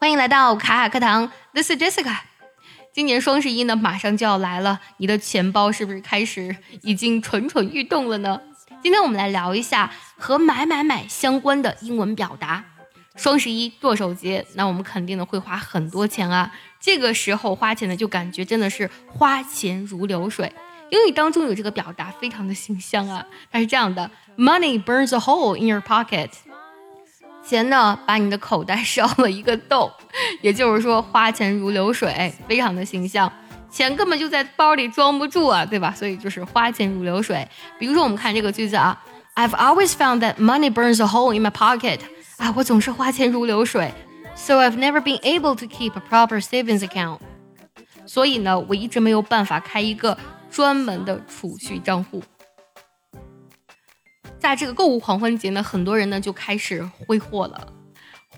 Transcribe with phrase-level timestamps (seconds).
[0.00, 2.16] 欢迎来到卡卡课堂，This is Jessica。
[2.90, 8.40] 今年双十一呢，马上就要来了，你的钱包是不是开始已经蠢蠢欲动了呢？
[8.82, 12.64] 今天我们来聊一下和买买买相关的英文表达。
[13.14, 16.50] 双十一剁手节，那我们肯定呢会花很多钱啊。
[16.80, 20.50] 这个时候花钱呢，就感觉真的是花钱如流水。
[20.88, 23.26] 英语当中有这个表达，非常的形象啊。
[23.52, 26.30] 它是这样的：Money burns a hole in your pocket。
[27.50, 29.90] 钱呢，把你的口袋烧了一个洞，
[30.40, 33.30] 也就是说花钱如流水，非常的形象。
[33.68, 35.92] 钱根本就在包里装不住啊，对吧？
[35.92, 37.44] 所以就是花钱如流水。
[37.76, 38.96] 比如说我们看这个句子啊
[39.34, 41.98] ，I've always found that money burns a hole in my pocket。
[42.36, 43.92] 啊，我总是花钱如流水
[44.36, 47.18] ，so I've never been able to keep a proper savings account。
[48.06, 50.16] 所以呢，我一直没有办法开一个
[50.52, 52.22] 专门的储蓄账户。
[54.40, 57.72] 在这个购物狂欢节呢，很多人呢就开始挥霍了。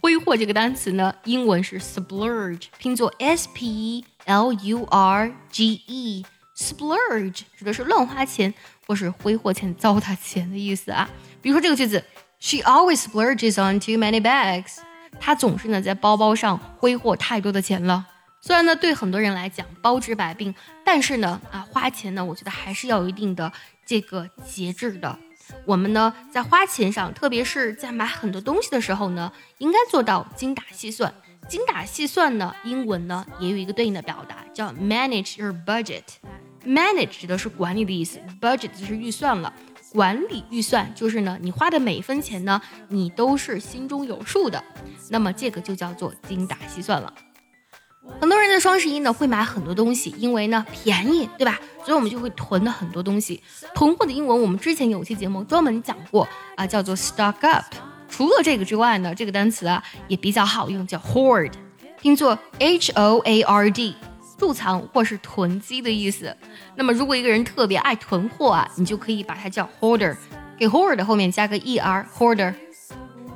[0.00, 6.26] 挥霍这个单词呢，英文是 splurge，拼作 s p l u r g e。
[6.56, 8.52] splurge 指的是乱花钱
[8.84, 11.08] 或是挥霍钱、糟蹋钱的意思啊。
[11.40, 12.04] 比如说这个句子
[12.40, 14.78] ，She always splurges on too many bags。
[15.20, 18.04] 她总是呢在包包上挥霍太多的钱了。
[18.40, 20.52] 虽然呢对很多人来讲包治百病，
[20.84, 23.52] 但是呢啊花钱呢，我觉得还是要有一定的
[23.86, 25.16] 这个节制的。
[25.64, 31.12] 我们呢，在花钱上，特别是在买很多东西的时候呢，应该做到精打细算。
[31.48, 36.02] 精打细算呢，英文呢也有一个对应的表达，叫 manage your budget。
[36.64, 39.52] manage 指的是管理的意思，budget 就是预算了。
[39.92, 44.62] 管理预算就是呢，你花的每一分钱呢，你都是心中有数的。
[45.10, 47.12] 那么这个就叫做精打细算了。
[48.42, 51.60] 很多人在双十一呢会买很多东西，因为呢便宜，对吧？
[51.84, 53.40] 所以我们就会囤的很多东西。
[53.72, 56.26] 囤货的英文我们之前有期节目专门讲过
[56.56, 57.64] 啊，叫做 stock up。
[58.08, 61.52] 除了这个之外呢，这个单词啊也比较好用，叫 hoard，
[62.00, 63.94] 拼作 h o a r d，
[64.36, 66.36] 贮藏或是囤积的意思。
[66.74, 70.16] 那么如果一个人特别爱囤货啊，你就可以把它叫 hoarder，
[70.58, 72.52] 给 hoard 后面加个 e r，hoarder。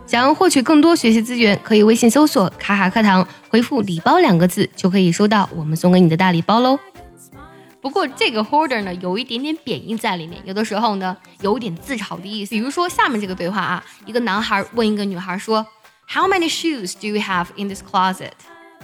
[0.06, 6.78] 想要获取更多学习资源，可以微信搜索“卡卡课堂”，回复“礼包”两个字，就可以收到我们送给你的大礼包喽。
[7.80, 12.50] 不过这个 hoarder 呢，有一点点贬义在里面，有的时候呢，有点自嘲的意思。
[12.50, 15.66] 比如说下面这个对话啊，一个男孩问一个女孩说
[16.08, 18.30] ：“How many shoes do you have in this closet？”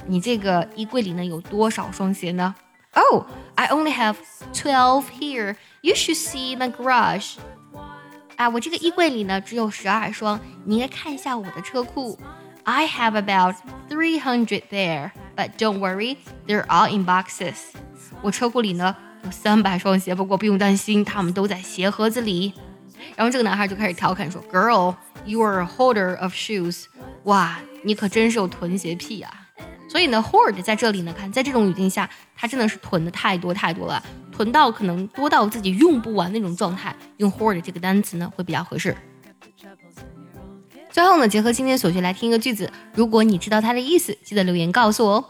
[0.06, 2.54] 你这个衣柜里呢有多少双鞋呢
[2.94, 4.16] ？Oh, I only have
[4.52, 5.54] twelve here.
[5.82, 7.36] You should see my garage.
[8.42, 12.18] 啊，我这个衣柜里呢只有十二双，你应该看一下我的车库。
[12.64, 13.54] I have about
[13.88, 16.16] three hundred there, but don't worry,
[16.48, 17.54] they're all in boxes.
[18.20, 22.52] 我车库里呢有三百双鞋，不过不用担心，它们都在鞋盒子里。
[23.14, 26.86] 然后这个男孩就开始调侃说：“Girl, you are a hoarder of shoes.
[27.24, 29.32] 哇，你可真是有囤鞋癖啊！”
[29.88, 38.96] 所以呢，hoard 在这里呢，看在这种语境下，它真的是囤的太多太多了，囤到可能多到自己用不完那种状态，用 hoard 这个单词呢会比较合适。
[40.90, 45.24] 最后呢，结合今天所学来听一个句子，如果你知道它的意思，记得留言告诉我哦。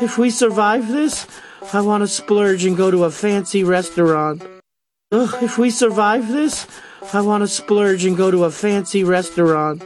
[0.00, 1.24] If we survive this,
[1.72, 4.40] I want to splurge and go to a fancy restaurant.
[5.10, 6.64] If we survive this,
[7.12, 9.82] I want to splurge and go to a fancy restaurant.